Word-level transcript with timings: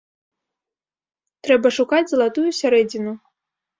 Трэба 1.47 1.67
шукаць 1.79 2.03
залатую 2.13 2.47
сярэдзіну. 2.61 3.13